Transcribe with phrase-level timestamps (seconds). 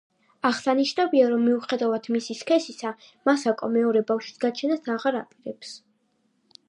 [0.47, 2.95] აღსანიშნავია, რომ მიუხედავად მისი სქესისა,
[3.31, 5.77] მასაკო მეორე ბავშვის გაჩენას აღარ აპირებს.